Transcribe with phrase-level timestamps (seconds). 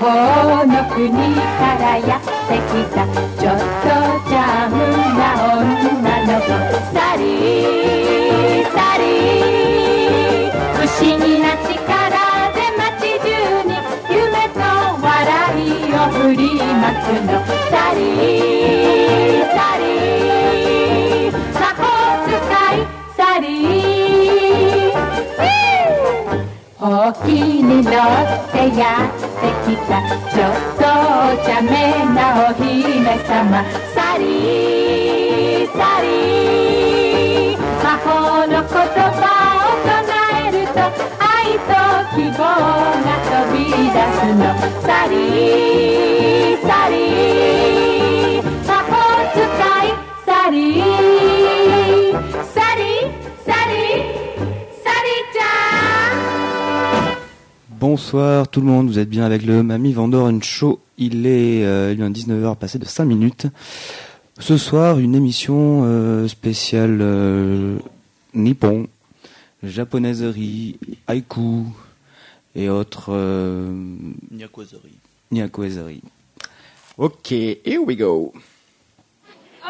[0.00, 3.02] 法の国からやってきた。
[3.04, 3.90] ちょっと
[4.28, 4.38] ジャ
[4.70, 4.74] ム
[5.18, 5.20] な
[5.58, 6.46] 女の子。
[6.94, 11.74] サリーサリー不思議な力
[12.54, 13.26] で街中
[13.64, 13.68] に
[14.08, 14.14] 夢
[14.50, 14.56] と
[15.02, 15.10] 笑
[15.58, 16.40] いを振り
[16.74, 17.28] まくの。
[17.68, 21.82] サリーサリー魔法
[22.28, 22.30] 使
[22.74, 22.86] い。
[23.16, 24.94] サリー
[26.78, 27.28] ほうき
[27.62, 27.92] に乗っ
[28.52, 29.17] てやって
[29.64, 30.02] きた。
[30.30, 31.70] ちょっとお茶目
[32.14, 32.66] なお姫
[33.24, 33.62] 様。
[33.94, 38.08] サリーサリー魔法
[38.46, 39.22] の言葉
[39.64, 39.90] を唱
[40.46, 40.76] えると
[41.18, 41.26] 愛
[41.66, 41.72] と
[42.14, 42.40] 希望
[43.04, 43.58] が飛び
[43.90, 44.40] 出すの。
[44.82, 47.67] サリーサリー
[57.97, 60.79] Bonsoir tout le monde, vous êtes bien avec le Mamie Vandoren Show.
[60.97, 63.47] Il est, euh, il est 19h passé de 5 minutes.
[64.39, 67.77] Ce soir, une émission euh, spéciale euh,
[68.33, 68.87] nippon,
[69.63, 71.65] japonaiserie, haïku
[72.55, 73.71] et autres euh,
[75.31, 76.01] nyakoeserie.
[76.97, 78.33] Ok, here we go.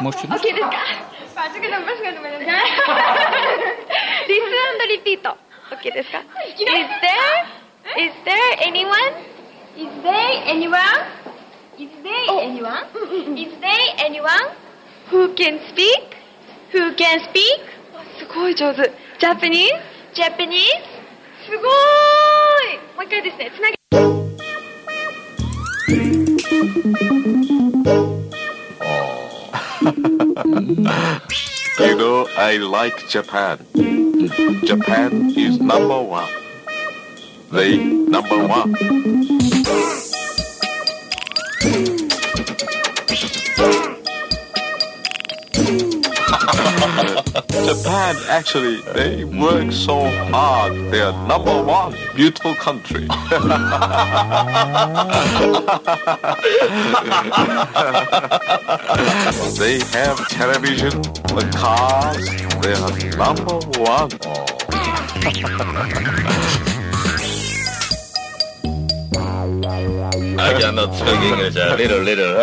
[0.00, 2.48] Moi, je suis オッケーですか間違えた間違えたごめんなさい
[4.28, 5.30] リスンリピート
[5.70, 7.64] OK ですか Is there
[7.96, 8.98] Is there anyone
[9.76, 10.80] Is there anyone
[11.78, 12.84] Is there anyone
[13.36, 14.46] Is there anyone
[15.10, 16.16] Who can speak
[16.72, 17.60] Who can speak
[18.18, 18.82] すごい上手
[19.18, 19.70] Japanese
[20.14, 20.94] Japanese
[21.46, 21.70] すごー
[22.74, 23.74] いもう一回ですねつなげ
[31.80, 33.58] You know, I like Japan.
[34.64, 36.28] Japan is number one.
[37.51, 38.75] They number one.
[47.65, 50.73] Japan actually they work so hard.
[50.91, 53.07] They are number one beautiful country.
[59.57, 62.29] they have television, the cars.
[62.61, 64.09] They are number one.
[69.79, 71.55] I cannot speak English.
[71.55, 72.35] A little, little.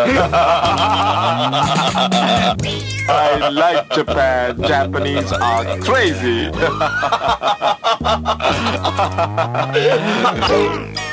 [3.08, 4.62] I like Japan.
[4.62, 6.50] Japanese are crazy.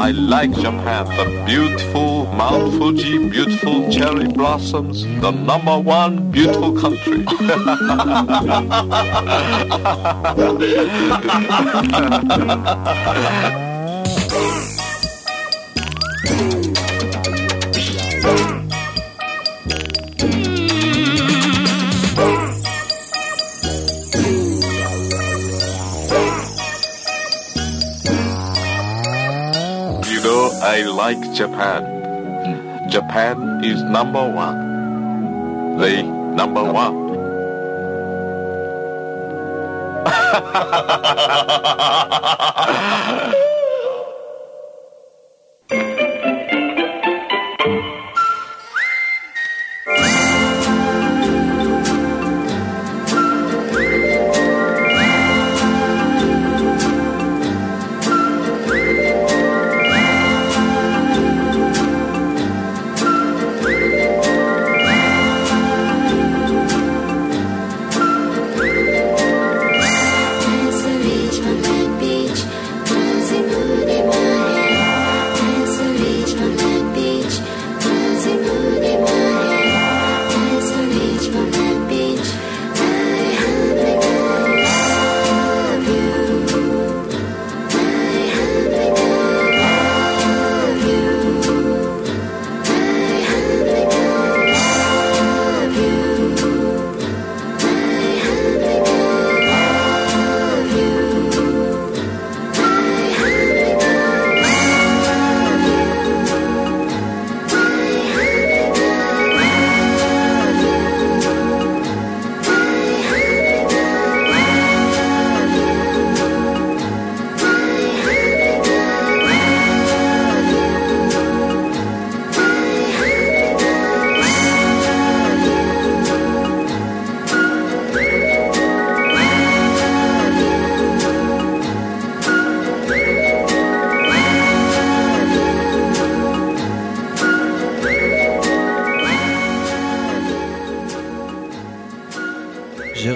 [0.00, 1.06] I like Japan.
[1.16, 7.24] The beautiful Mount Fuji, beautiful cherry blossoms, the number one beautiful country.
[30.62, 32.88] I like Japan.
[32.90, 35.76] Japan is number one.
[35.78, 37.08] They number one.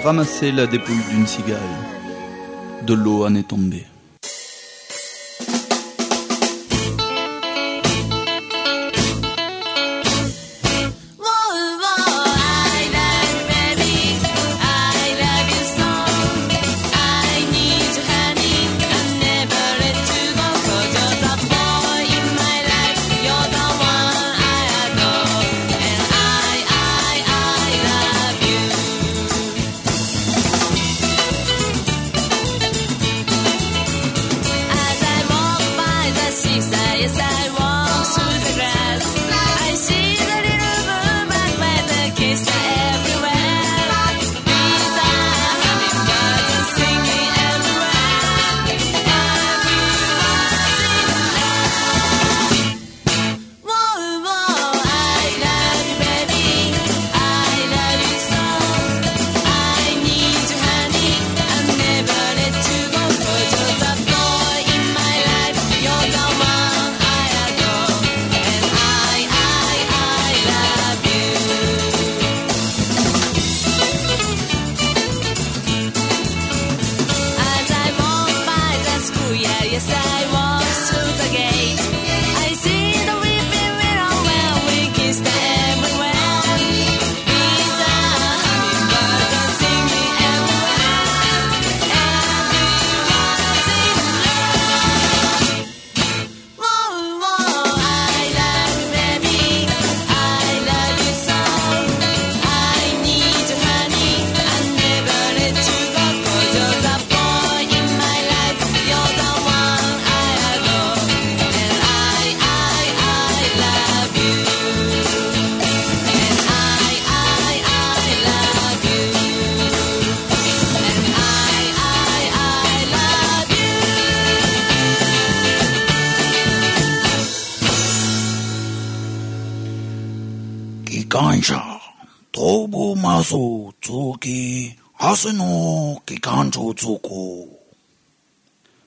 [0.03, 1.57] ramasser la dépouille d'une cigale.
[2.85, 3.85] De l'eau en est tombée.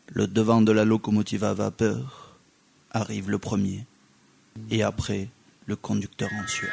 [0.09, 2.37] Le devant de la locomotive à vapeur
[2.91, 3.85] arrive le premier,
[4.71, 5.29] et après
[5.67, 6.71] le conducteur en sueur.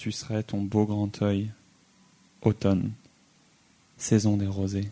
[0.00, 1.50] Sucerai ton beau grand œil.
[2.42, 2.92] Automne,
[3.98, 4.88] saison des rosées.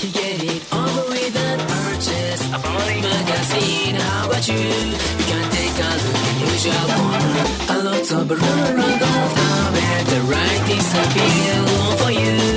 [0.00, 2.42] He get it over without purchase.
[2.52, 4.58] A bowling magazine, how about you?
[4.58, 7.46] You can take a look at usual corner.
[7.70, 11.66] A lot of around all time, and the right things appeal
[11.98, 12.47] for you.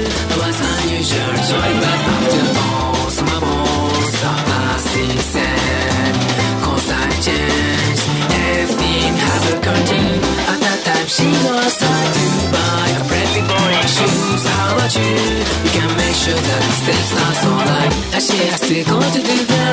[1.01, 6.13] Unusual joy, but after all, some us are plastic sand.
[6.61, 10.13] Cause I changed, everything have a curtain.
[10.45, 14.45] At that time, she was hard to buy a pretty boy shoes.
[14.45, 15.17] How about you?
[15.65, 17.93] You can make sure that the steps are so light.
[18.13, 19.65] And she has to go to do the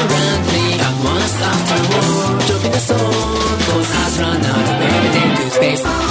[0.48, 2.40] thing at once after war.
[2.48, 6.07] Dropping the sword, cause has run out of everything to space.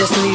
[0.00, 0.29] just me.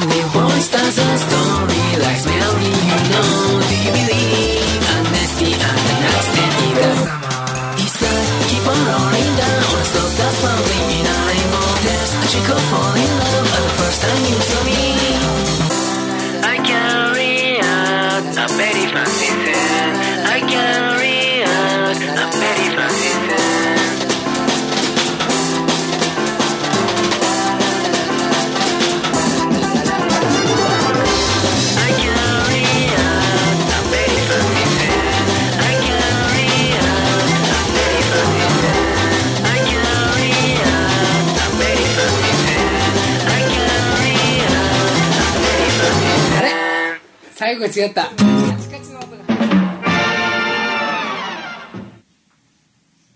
[47.55, 48.11] 最後違った。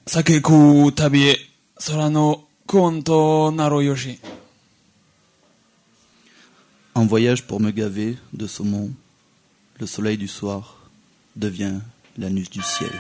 [0.07, 1.37] 酒食う旅へ、
[1.87, 4.21] 空のクオンとなろうよし。
[6.95, 8.91] Un voyage pour me gaver de saumon.
[9.81, 10.77] Le soleil du soir
[11.37, 11.81] devient
[12.17, 12.93] l'anus du ciel.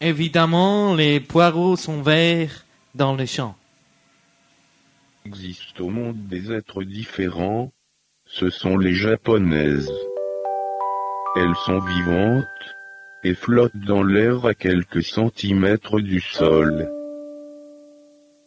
[0.00, 2.64] Évidemment, les poireaux sont verts
[2.94, 3.54] dans le champ.
[5.26, 7.70] existe au monde des êtres différents,
[8.24, 9.92] ce sont les japonaises.
[11.36, 12.44] Elles sont vivantes
[13.22, 16.90] et flottent dans l'air à quelques centimètres du sol.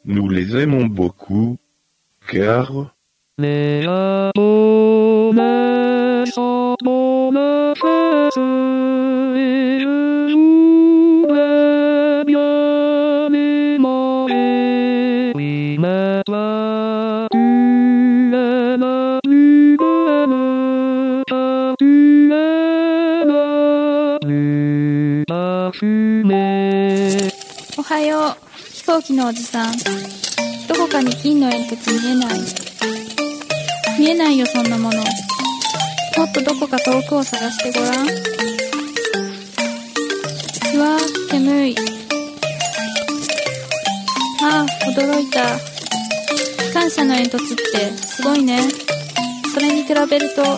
[0.05, 1.57] Nous les aimons beaucoup,
[2.27, 2.93] car
[3.37, 3.85] Les
[29.33, 29.71] おじさん。
[30.67, 32.39] どこかに金の鉛筆見えない？
[33.99, 34.99] 見えないよそんなもの。
[34.99, 35.05] も
[36.25, 38.07] っとどこか遠くを探してごらん。
[40.75, 40.99] うわ
[41.31, 41.75] 煙い。
[44.43, 45.57] ああ驚いた。
[46.67, 47.39] 機関車の煙突っ
[47.71, 48.59] てすごいね。
[49.51, 50.49] それに比べるとこ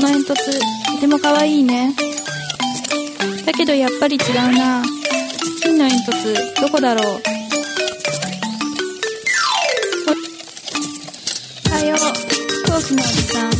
[0.00, 0.34] の煙突
[0.94, 1.94] とても可愛いね。
[3.46, 4.24] だけどやっぱり違う
[4.58, 4.82] な。
[5.62, 7.39] 金の煙突どこだろう？
[12.90, 13.02] 飛行機の。
[13.02, 13.50] おじさん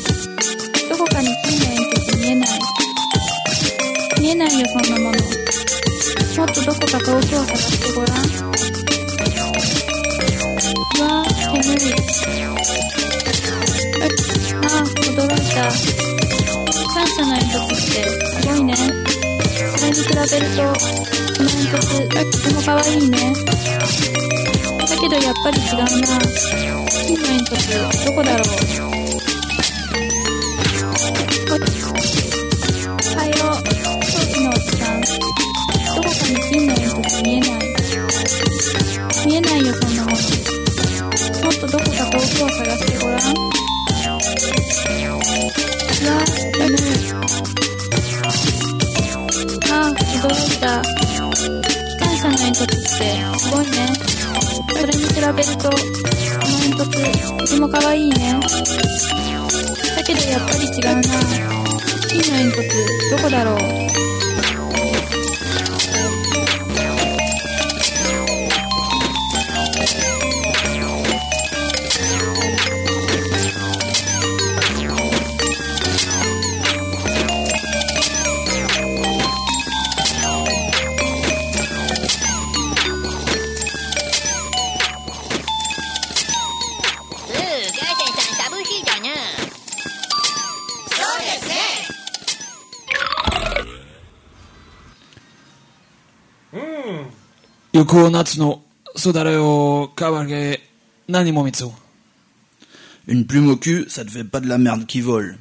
[0.88, 2.48] どこかに金の煙突見えない。
[4.20, 4.58] 見えない。
[4.58, 5.18] よそんなもの
[6.36, 8.18] もっとどこか遠くを探してごらんう
[11.02, 11.92] わー煙い。
[14.54, 15.38] ああ驚い。
[15.50, 15.62] た
[16.94, 18.58] 感謝の煙突ってすごい。
[18.64, 20.74] ねそれに比べるとこ
[21.42, 21.82] の煙突
[22.30, 23.10] とても可愛い。
[23.10, 23.16] ね
[24.78, 25.86] だけどやっぱり違うな
[27.00, 28.42] 金の煙突どこだろ
[28.96, 28.99] う
[52.60, 53.72] 煙突ってすごいね。
[54.74, 56.84] それに比べるとこの煙突
[57.38, 58.38] とても可愛いね。
[59.96, 61.02] だけどやっぱり違うな。
[62.08, 64.09] 金の煙突どこだろう。
[97.89, 98.63] 横尾夏の
[98.95, 100.61] そだれをかわげ
[101.07, 101.73] 何もみつを
[103.07, 105.38] Une plume au cul, ça te fait pas de la merde qui vole.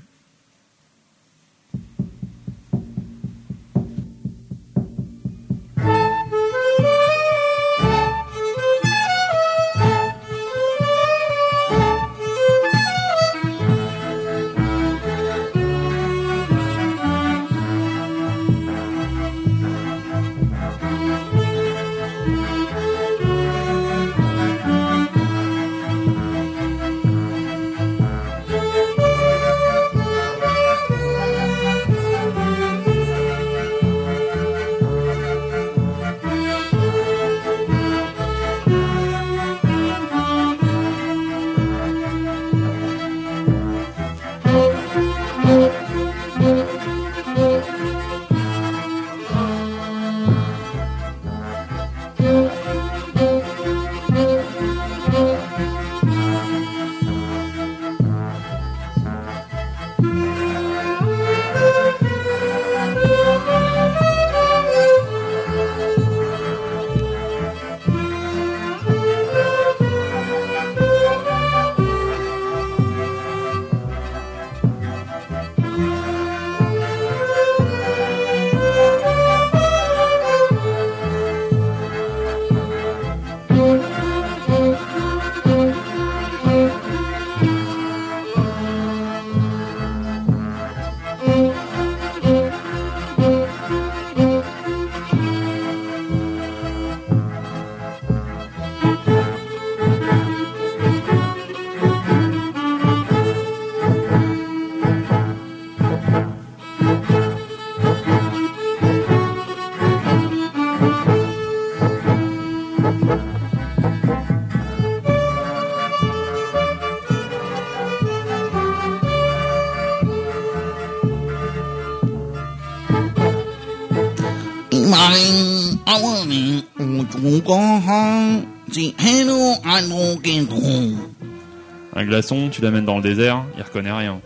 [131.95, 134.21] Un glaçon, tu l'amènes dans le désert, il reconnaît rien.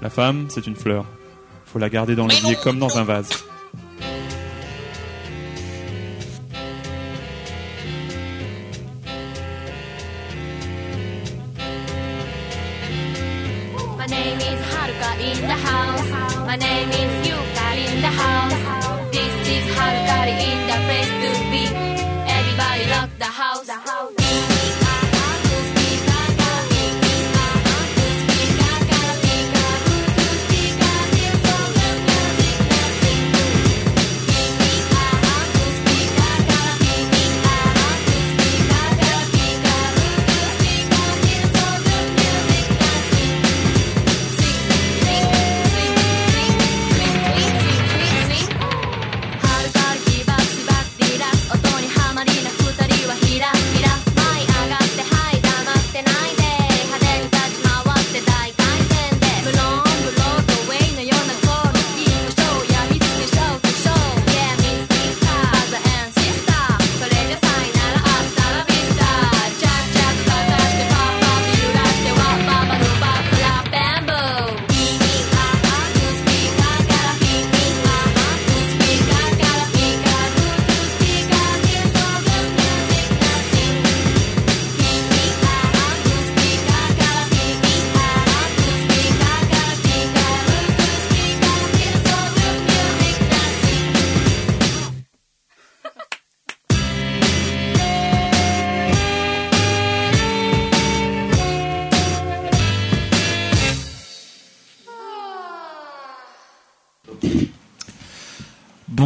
[0.00, 1.04] La femme, c'est une fleur.
[1.66, 3.30] Faut la garder dans l'évier comme dans un vase.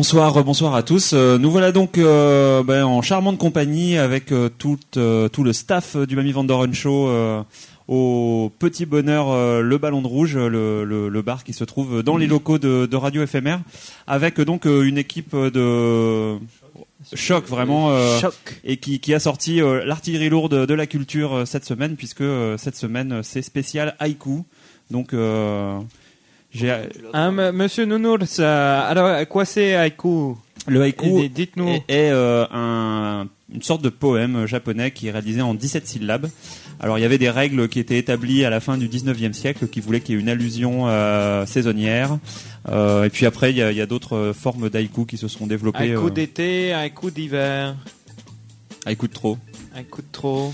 [0.09, 1.15] Bonsoir, bonsoir à tous.
[1.15, 5.53] Euh, nous voilà donc euh, ben, en charmante compagnie avec euh, tout, euh, tout le
[5.53, 7.11] staff du Mamie Vandoren Show
[7.89, 9.27] au Petit Bonheur
[9.63, 12.87] Le Ballon de Rouge, le, le- le bar qui se trouve dans les locaux de,
[12.87, 13.57] de Radio FMR,
[14.07, 16.37] avec donc une équipe de
[17.13, 18.61] choc vraiment euh, Choc.
[18.63, 22.23] et qui, qui a sorti euh, l'artillerie lourde de la culture euh, cette semaine puisque
[22.59, 24.45] cette semaine c'est spécial haïku.
[24.93, 25.13] Donc
[26.65, 31.69] euh, m- monsieur Nounours, euh, alors quoi c'est haïku Le haïku dites-nous.
[31.69, 36.29] est, est, euh, un- une sorte de poème japonais qui est réalisé en 17 syllabes.
[36.81, 39.69] Alors il y avait des règles qui étaient établies à la fin du 19e siècle
[39.69, 42.19] qui voulaient qu'il y ait une allusion euh, saisonnière.
[42.69, 45.17] Euh, et puis après il y a, il y a d'autres euh, formes d'haïku qui
[45.17, 45.79] se sont développées.
[45.79, 47.77] Haïku euh, d'été, haïku d'hiver,
[48.85, 49.39] haïku de trop.
[49.75, 50.53] haïku de trop.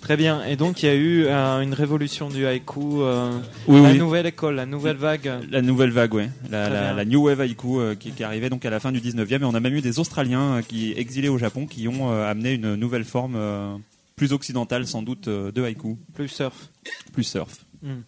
[0.00, 0.44] Très bien.
[0.44, 3.30] Et donc il y a eu euh, une révolution du haïku, euh,
[3.66, 3.98] Oui, la oui.
[3.98, 5.32] nouvelle école, la nouvelle vague.
[5.50, 6.30] La nouvelle vague, ouais.
[6.50, 9.40] La, New Wave Haïku euh, qui, qui arrivait donc à la fin du 19e.
[9.40, 12.30] Et on a même eu des Australiens euh, qui, exilés au Japon qui ont euh,
[12.30, 13.74] amené une nouvelle forme euh,
[14.16, 15.96] plus occidentale sans doute euh, de haïku.
[16.14, 16.68] Plus surf.
[17.12, 17.64] Plus surf.
[17.82, 18.00] Hmm.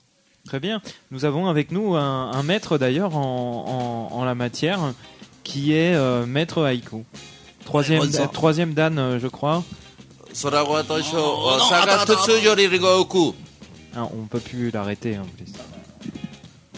[0.46, 0.80] Très bien.
[1.10, 4.94] Nous avons avec nous un, un maître d'ailleurs en, en- en la matière
[5.44, 7.04] qui est euh, maître haïku.
[7.64, 9.62] Troisième, Dan, je crois.
[10.38, 12.04] Sorawa Tosho, Osaka
[12.54, 13.34] Rigoku.
[13.96, 15.52] On peut plus l'arrêter en plus.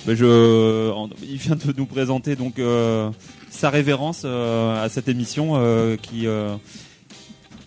[0.06, 0.90] Mais je,
[1.22, 3.10] il vient de nous présenter donc euh,
[3.50, 6.26] sa révérence euh, à cette émission euh, qui.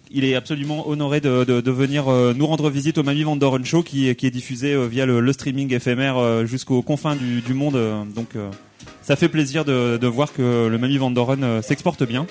[0.10, 4.32] il est absolument honoré de, venir nous rendre visite au Mami Vandoren Show qui, est
[4.32, 7.79] diffusé via le, streaming éphémère jusqu'aux confins du, monde.
[8.15, 8.29] donc
[9.03, 12.25] ça fait plaisir de, voir que le Mami Vandoren s'exporte bien.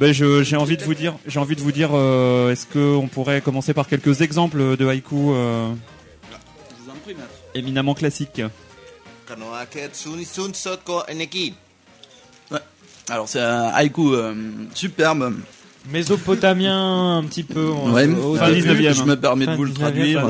[0.00, 3.42] Ben, j'ai envie de vous dire, j'ai envie de vous dire, euh, est-ce qu'on pourrait
[3.42, 5.70] commencer par quelques exemples de haïku euh,
[7.54, 8.40] éminemment classiques?
[13.10, 14.34] Alors c'est un haïku euh,
[14.74, 15.34] superbe.
[15.90, 17.68] Mésopotamien, un petit peu.
[17.70, 20.26] En, ouais, Je me permets de vous le traduire.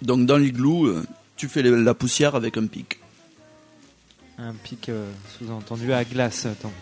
[0.00, 0.94] Donc dans l'igloo,
[1.36, 3.00] tu fais la poussière avec un pic.
[4.38, 4.90] Un pic
[5.38, 6.72] sous-entendu à glace, donc.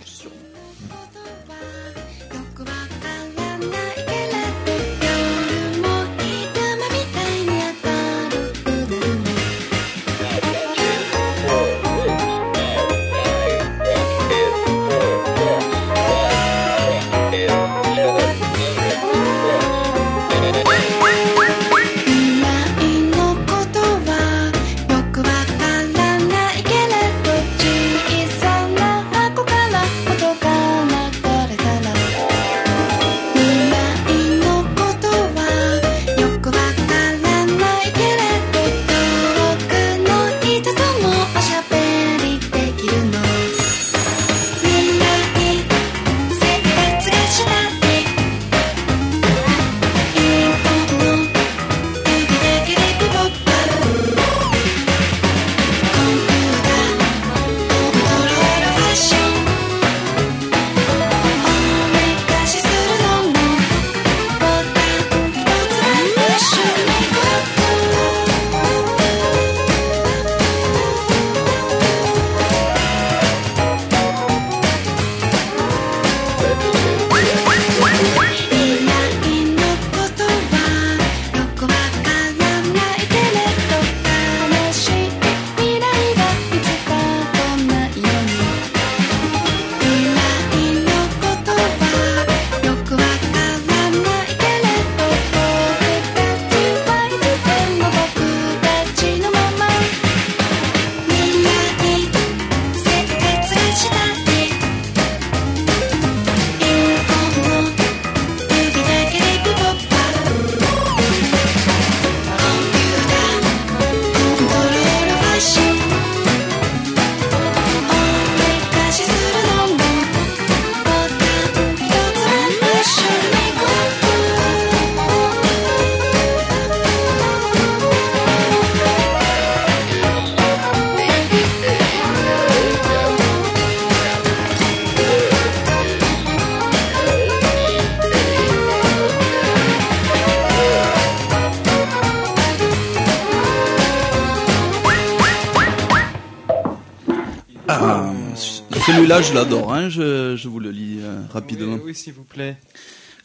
[149.07, 151.75] Celui-là, je l'adore, hein, je, je vous le lis euh, rapidement.
[151.75, 152.57] Oui, oui, s'il vous plaît.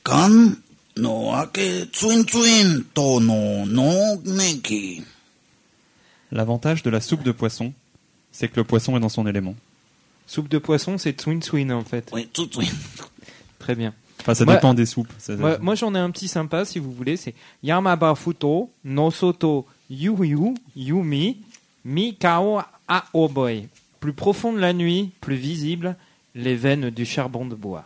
[0.03, 0.51] Kan
[0.97, 3.91] no ake tsuin tsuin to no no
[4.25, 5.01] neki.
[6.31, 7.73] L'avantage de la soupe de poisson,
[8.31, 9.55] c'est que le poisson est dans son élément.
[10.27, 12.09] Soupe de poisson, c'est Twin Twin en fait.
[12.13, 12.69] Oui, Twin
[13.59, 13.93] Très bien.
[14.21, 15.11] Enfin, ça Moi- dépend des soupes.
[15.17, 17.17] Ça- Moi, moi, j'en ai un petit sympa si vous voulez.
[17.17, 21.37] C'est Yamaba Futo no Soto Yu Yu Yumi
[21.85, 23.67] Mi Kao A Oboy.
[23.99, 25.95] Plus profond de la nuit, plus visible,
[26.33, 27.85] les veines du charbon de bois.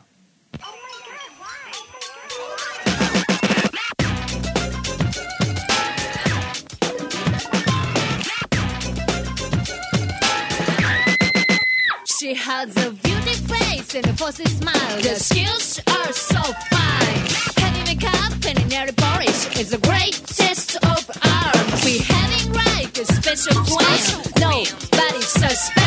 [12.05, 15.01] She has a beauty face and a fussy smile.
[15.01, 17.25] The skills are so fine.
[17.57, 21.83] Heavy makeup and nail polish is a great test of art.
[21.83, 24.21] We having right a special plan.
[24.39, 25.82] Nobody suspects.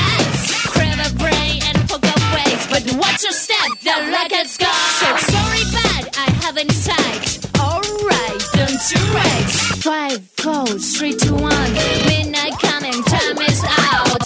[3.16, 3.78] Watch your step.
[3.80, 4.68] The record's gone.
[4.68, 7.38] So sorry, but I haven't sight.
[7.58, 9.48] Alright, don't you wait.
[9.80, 11.72] Five, four, three, two, one.
[12.06, 14.22] Midnight coming, time is out.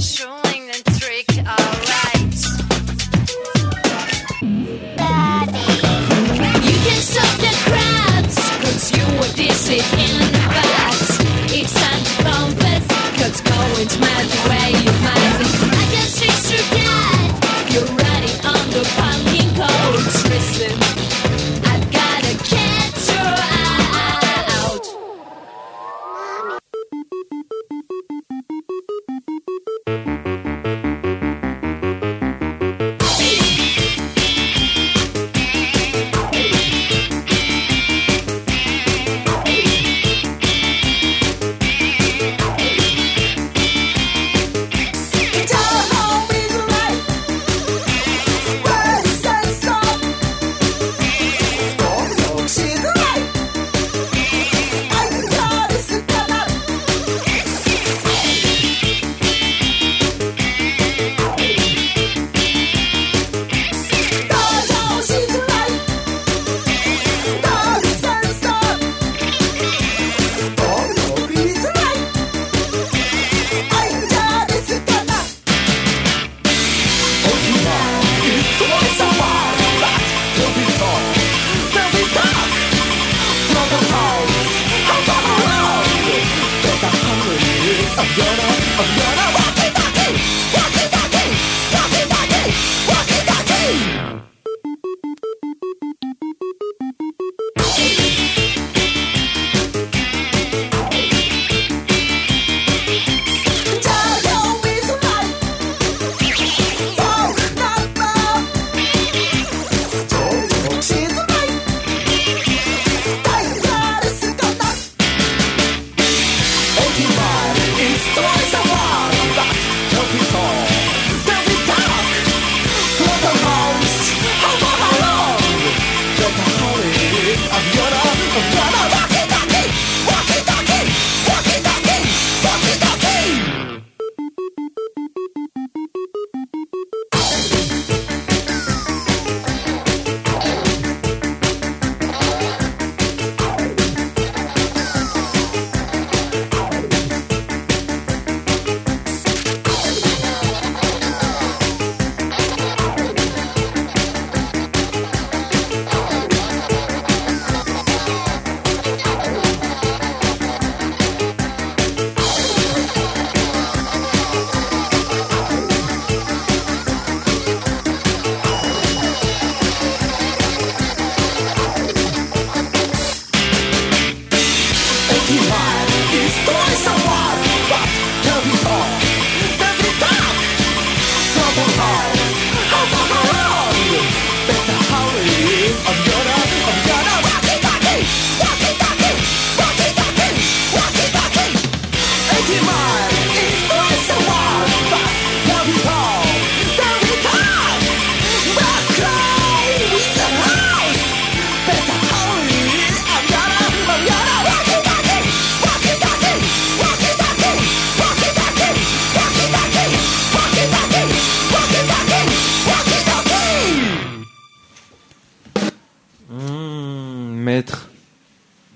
[0.00, 2.36] Showing the trick, alright.
[6.64, 11.20] You can stop the crowds, cause you were deceived in the past.
[11.56, 12.84] It's time to confess,
[13.18, 15.33] cause going mad the way you might.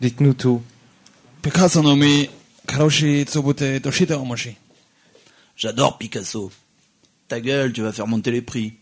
[0.00, 0.62] Dites-nous tout.
[1.42, 2.30] Picasso nommé
[2.68, 4.56] Karoshi Tsobute Toshita Omoshi.
[5.56, 6.52] J'adore Picasso.
[7.26, 8.77] Ta gueule, tu vas faire monter les prix.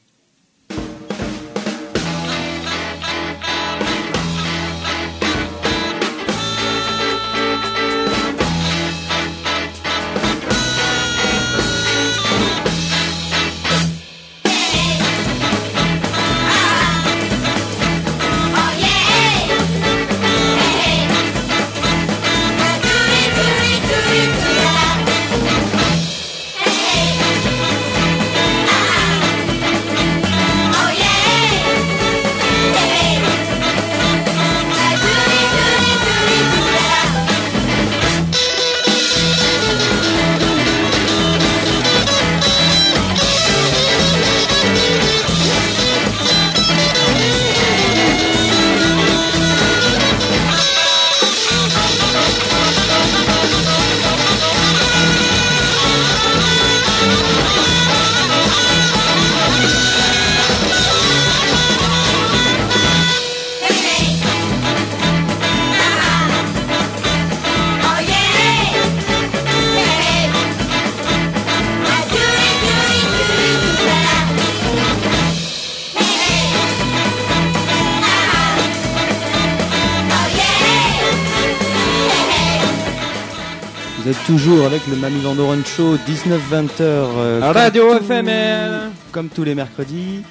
[85.07, 86.80] Mamie Vandoren Show, 19-20h.
[86.80, 88.90] euh, Radio tous- éphémère.
[89.12, 90.24] Comme tous les mercredis.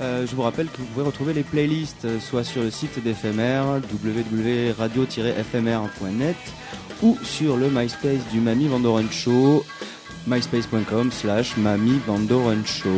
[0.00, 3.04] Euh, je vous rappelle que vous pouvez retrouver les playlists euh, soit sur le site
[3.04, 6.36] d'éphémère www.radio-fmr.net
[7.02, 9.62] ou sur le MySpace du Mamie Vandoren Show
[10.26, 12.88] myspace.com slash Mamie Vandoren Show.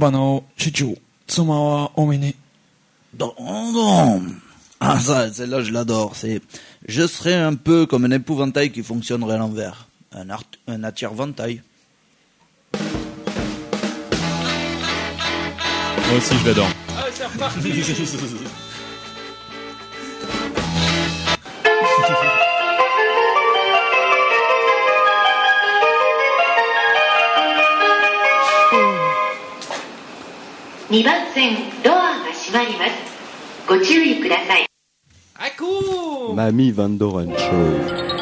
[0.00, 0.96] Comme Mao Aoba no Chichu,
[1.28, 2.34] Tsuma wa Omene.
[3.12, 4.22] Don, don.
[4.80, 6.16] Ah ça, celle-là je l'adore.
[6.16, 6.40] C'est,
[6.88, 9.88] je serais un peu comme un épouvantail qui fonctionnerait à l'envers.
[10.12, 11.62] Un, art, un attire-ventail.
[16.08, 16.70] Moi aussi, je l'adore.
[16.96, 17.26] Ah, c'est
[30.90, 32.90] 2番線ドアが閉まります。
[33.68, 34.66] ご注意ください。
[36.34, 36.74] マミー。
[36.74, 38.19] バンドランチョー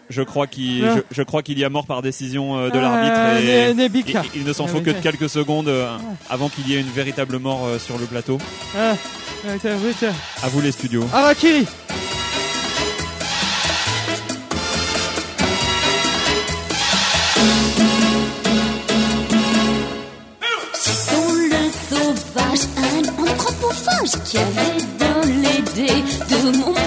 [0.09, 0.96] je crois qu'il Ah.
[0.96, 3.74] je, je crois qu'il y a mort par décision euh, de Ah, l'arbitre et,
[4.34, 5.96] il ne s'en Ah, faut que de quelques secondes euh,
[6.30, 8.38] avant qu'il y ait une véritable mort euh, sur le plateau.
[8.76, 8.94] Ah,
[9.46, 9.50] ah.
[10.42, 11.04] À vous les studios.
[23.20, 26.78] Anthropophage qui avait dans les dés de mon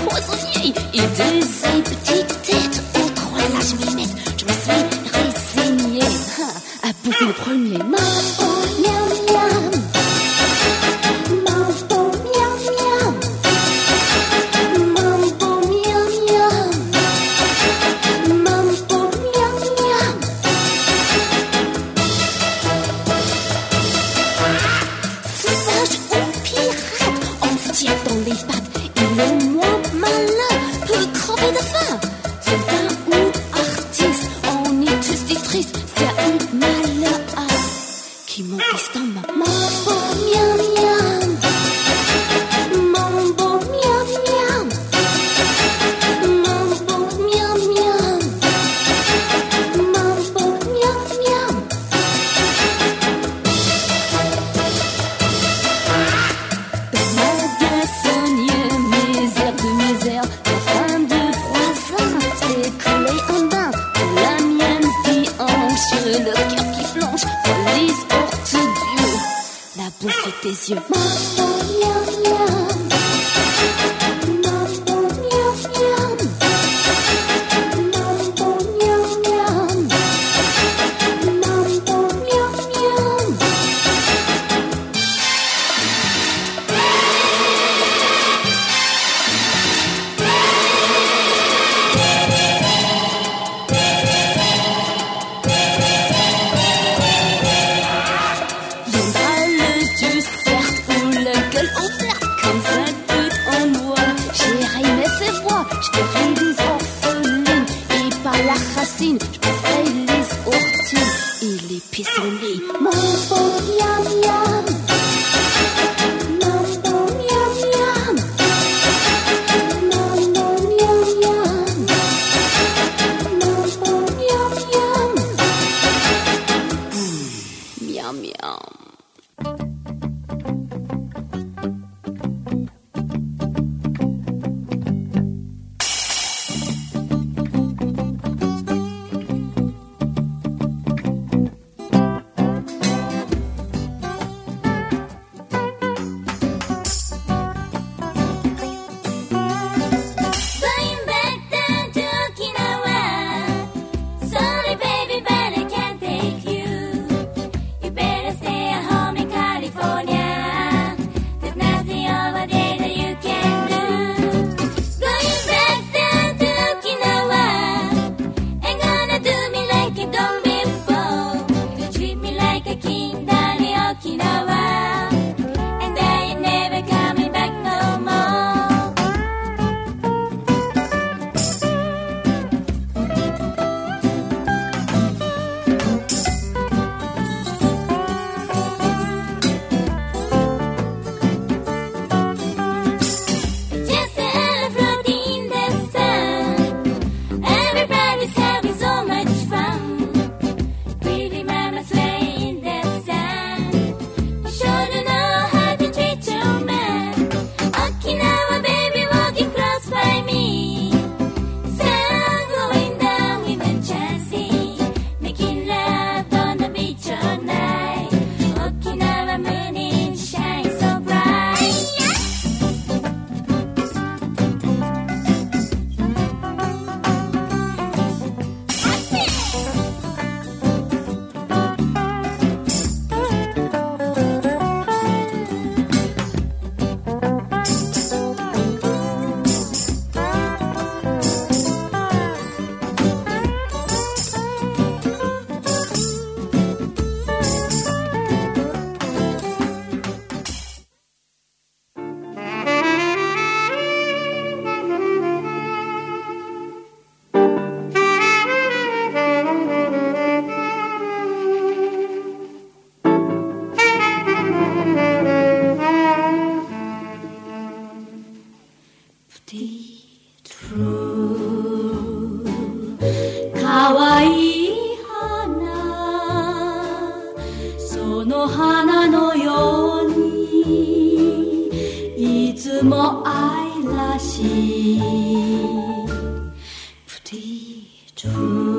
[287.32, 288.71] 离愁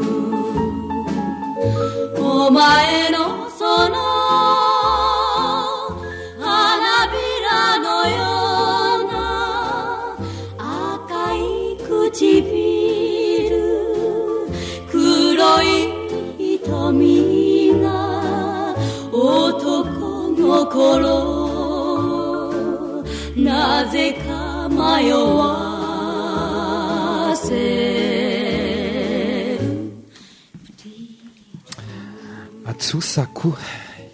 [32.92, 33.56] Atsusaku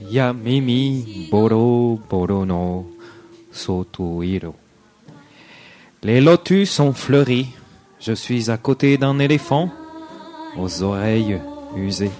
[0.08, 2.86] Yamimi Boro Boro no
[3.50, 4.54] Sotohiro.
[6.04, 7.48] Les lotus ont fleuri.
[7.98, 9.68] Je suis à côté d'un éléphant
[10.56, 11.40] aux oreilles
[11.76, 12.12] usées.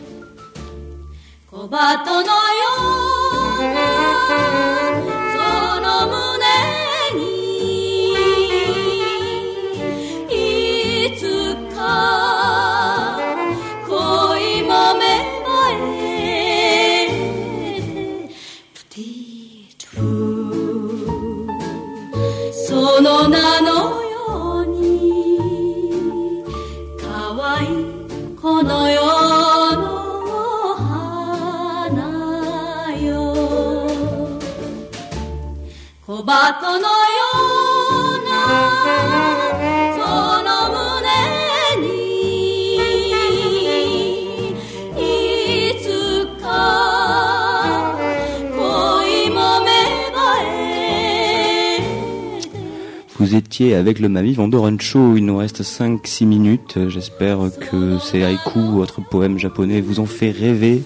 [53.19, 56.79] Vous étiez avec le Mami Vandoren Show, il nous reste 5-6 minutes.
[56.89, 57.41] J'espère
[57.71, 60.83] que ces haïkus ou autres poèmes japonais vous ont fait rêver.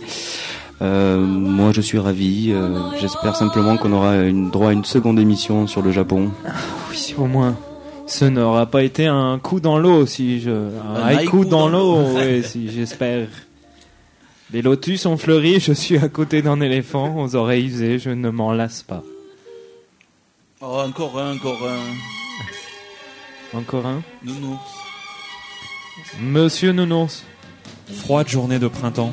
[0.83, 5.19] Euh, moi je suis ravi, Euh, j'espère simplement qu'on aura une, droit à une seconde
[5.21, 6.31] émission sur le Japon.
[6.91, 7.57] Oui, au moins.
[8.07, 10.51] Ce n'aura pas été un coup dans l'eau si je.
[10.51, 12.03] Un, Un haïku haïku dans l'eau.
[12.17, 13.29] oui, si j'espère.
[14.53, 18.29] Les lotus ont fleuri, je suis à côté d'un éléphant, aux oreilles usées, je ne
[18.29, 19.03] m'en lasse pas.
[20.61, 23.57] Oh, encore un, encore un.
[23.59, 24.61] Encore un Nounours.
[26.21, 27.25] Monsieur Nounours.
[27.95, 29.13] Froide journée de printemps.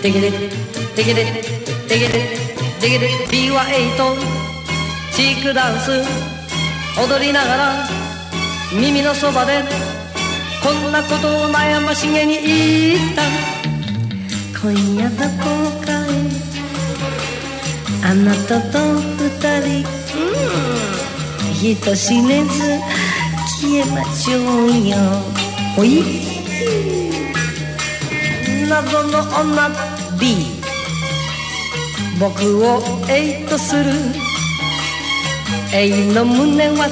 [0.00, 0.30] テゲレ
[0.94, 1.24] テゲレ
[1.88, 2.12] テゲレ
[2.80, 4.16] テゲレ B は8
[5.12, 5.90] チークダンス。
[7.00, 7.88] 踊りながら
[8.72, 9.64] 耳のそばで
[10.62, 13.22] こんなことを悩ましげに言った。
[14.60, 15.50] 今夜どこ
[15.84, 16.08] かへ
[18.04, 19.28] あなたと二
[19.82, 19.88] 人。
[20.16, 20.20] う
[21.50, 21.54] ん。
[21.54, 22.78] 人知れず
[23.60, 24.96] 消えましょうよ。
[25.76, 27.07] おい。
[28.68, 29.70] 謎の女。
[30.20, 30.36] B
[32.20, 33.84] 僕をエイとする。
[35.72, 36.88] A の胸は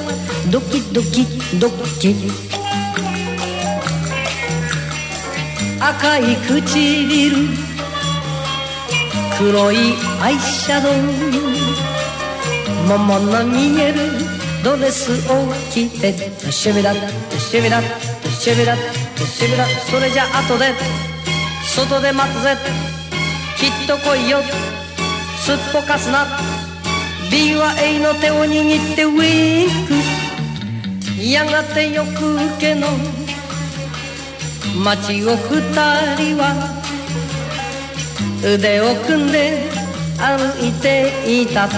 [0.51, 1.25] ドキドキ
[1.59, 1.69] ド
[1.99, 2.15] キ。
[5.79, 7.47] 赤い唇。
[9.37, 9.77] 黒い
[10.19, 10.93] アイシャドウ。
[12.87, 13.97] 桃の見える。
[14.63, 16.13] ドレスを着て。
[16.51, 21.06] シュビラシュビラシュビラシュビラそれじゃ後で。
[21.77, 22.57] 外で待つぜ。
[23.55, 24.39] きっと来いよ。
[25.37, 26.25] すっぽかすな。
[27.29, 29.93] B は A の手を握ってウィンク。
[31.23, 32.87] やがてよくけの。
[34.83, 35.61] 街を二
[36.15, 36.81] 人は。
[38.43, 39.69] 腕を組んで
[40.17, 41.69] 歩いていた。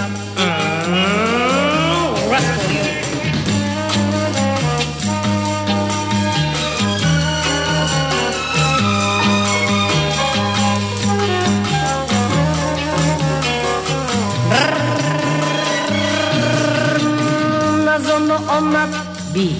[18.59, 18.87] 謎の女
[19.33, 19.51] B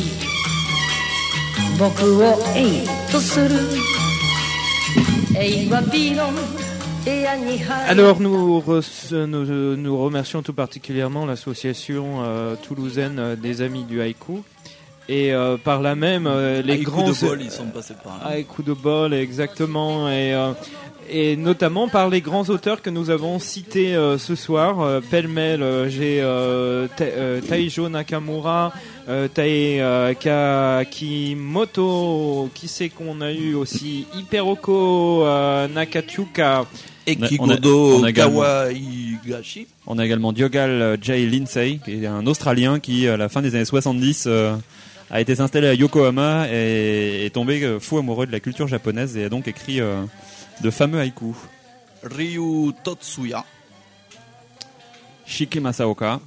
[1.80, 3.50] 僕を A とする
[5.38, 6.30] A は B の
[7.04, 14.02] 部屋に入る Alors nous, re- nous, nous remercions tout particulièrement l'association euh, toulousaine euh, des Amis du
[14.02, 14.44] Haïku
[15.13, 17.95] Et euh, par là même, euh, les Avec coup grands de bol, ils sont passés
[18.03, 18.27] par là.
[18.33, 20.09] Avec coup de bol, exactement.
[20.09, 20.53] Et, euh,
[21.11, 24.81] et notamment par les grands auteurs que nous avons cités euh, ce soir.
[24.81, 28.73] Euh, Pêle-mêle, euh, j'ai euh, Ta- euh, Taijo Nakamura,
[29.09, 30.15] euh, Tae euh,
[31.21, 36.67] Kakimoto, qui c'est qu'on a eu aussi Hiperoko euh, Nakachuka.
[37.07, 39.67] Et On a- Kigodo on a également- Kawaigashi.
[39.87, 43.43] On a également Diogal euh, Jay Lindsay, qui est un Australien qui, à la fin
[43.43, 44.53] des années 70, euh,
[45.11, 49.17] a été installé à Yokohama et est tombé euh, fou amoureux de la culture japonaise
[49.17, 50.05] et a donc écrit euh,
[50.63, 51.37] de fameux haïkus.
[52.03, 53.45] Ryu Totsuya.
[55.27, 56.21] Shiki Masaoka.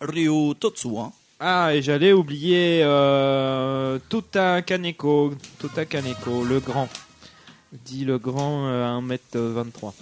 [0.00, 1.10] Ryu Totsuya.
[1.38, 6.88] Ah, et j'allais oublier euh, Tota Kaneko, Tota Kaneko, le grand.
[7.72, 9.92] Dit le grand euh, à 1m23.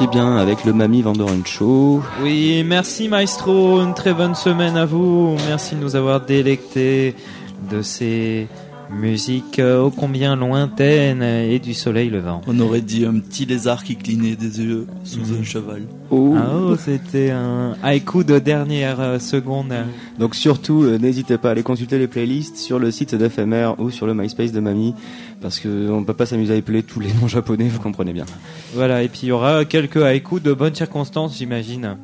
[0.00, 2.02] Bien avec le Mamie Vandoren Show.
[2.22, 5.36] Oui, merci Maestro, une très bonne semaine à vous.
[5.48, 7.14] Merci de nous avoir délectés
[7.70, 8.48] de ces
[8.92, 12.40] musiques euh, ô combien lointaines et du soleil levant.
[12.46, 15.82] On aurait dit un petit lézard qui clignait des yeux sous un cheval.
[16.10, 16.34] Oh.
[16.36, 19.72] Ah, oh, c'était un haïku de dernière euh, seconde.
[20.18, 23.90] Donc surtout, euh, n'hésitez pas à aller consulter les playlists sur le site d'FMR ou
[23.90, 24.94] sur le MySpace de Mamie,
[25.40, 28.26] parce que on peut pas s'amuser à épeler tous les noms japonais, vous comprenez bien.
[28.74, 31.96] Voilà, et puis il y aura quelques haïkus de bonnes circonstances, j'imagine.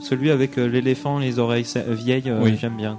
[0.00, 2.56] Celui avec l'éléphant, les oreilles vieilles, Oui.
[2.60, 2.98] j'aime bien.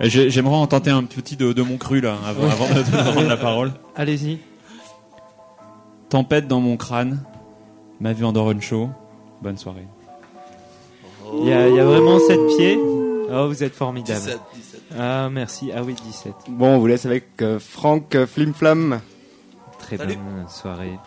[0.00, 3.28] J'aimerais en tenter un petit de, de mon cru là, avant, avant de, de prendre
[3.28, 3.72] la parole.
[3.94, 4.38] Allez-y.
[6.08, 7.22] Tempête dans mon crâne,
[8.00, 8.90] ma vue en une show.
[9.42, 9.86] Bonne soirée.
[11.40, 12.78] Il y, a, il y a vraiment 7 pieds.
[12.78, 14.20] Oh, vous êtes formidable.
[14.20, 14.80] 17, 17.
[14.98, 15.70] Ah, merci.
[15.74, 16.32] Ah oui, 17.
[16.48, 19.00] Bon, on vous laisse avec euh, Franck euh, Flimflam.
[19.78, 20.16] Très Salut.
[20.16, 20.98] bonne soirée.